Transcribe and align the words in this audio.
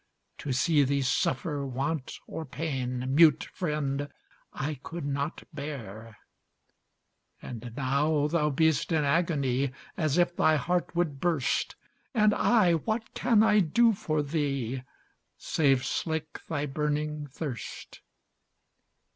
To 0.39 0.51
see 0.51 0.83
thee 0.83 1.03
suffer 1.03 1.63
want 1.63 2.17
or 2.25 2.43
pain, 2.43 3.13
Mute 3.13 3.43
friend 3.53 4.09
I 4.51 4.79
could 4.81 5.05
not 5.05 5.43
bear; 5.53 6.17
And 7.39 7.71
now, 7.77 8.25
thou 8.25 8.49
best 8.49 8.91
in 8.91 9.03
agony, 9.03 9.71
As 9.95 10.17
if 10.17 10.35
thy 10.35 10.55
heart 10.55 10.95
would 10.95 11.19
burst, 11.19 11.75
And 12.15 12.33
I, 12.33 12.73
what 12.73 13.13
can 13.13 13.43
I 13.43 13.59
do 13.59 13.93
for 13.93 14.23
thee, 14.23 14.81
Save 15.37 15.85
slake 15.85 16.47
thy 16.47 16.65
burning 16.65 17.27
thirst? 17.27 18.01